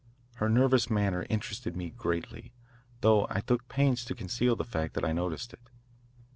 [0.37, 2.55] Her nervous manner interested me greatly,
[3.01, 5.61] though I took pains to conceal the fact that I noticed it.